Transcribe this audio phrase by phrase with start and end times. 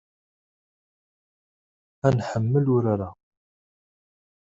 [2.07, 3.09] Ad nḥemmel urar-a.